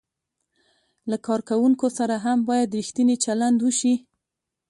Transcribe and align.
له 1.09 1.17
کارکوونکو 1.27 1.87
سره 1.97 2.15
هم 2.25 2.37
باید 2.49 2.75
ریښتینی 2.77 3.15
چلند 3.25 3.57
وشي. 3.61 3.95